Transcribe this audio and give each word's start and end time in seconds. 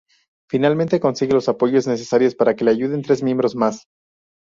Finalmente 0.49 0.99
consigue 0.99 1.35
los 1.35 1.47
apoyos 1.47 1.85
necesarios 1.85 2.33
para 2.33 2.55
que 2.55 2.63
le 2.63 2.71
ayuden 2.71 3.03
tres 3.03 3.21
miembros 3.21 3.55
más. 3.55 3.85